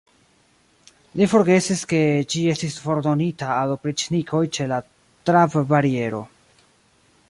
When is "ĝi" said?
2.33-2.41